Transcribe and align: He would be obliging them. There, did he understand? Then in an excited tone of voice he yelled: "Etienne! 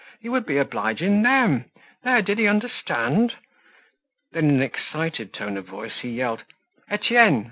He 0.19 0.29
would 0.29 0.47
be 0.47 0.57
obliging 0.57 1.21
them. 1.21 1.65
There, 2.03 2.23
did 2.23 2.39
he 2.39 2.47
understand? 2.47 3.33
Then 4.31 4.45
in 4.49 4.55
an 4.55 4.61
excited 4.63 5.31
tone 5.31 5.57
of 5.57 5.67
voice 5.67 5.99
he 6.01 6.09
yelled: 6.09 6.43
"Etienne! 6.89 7.39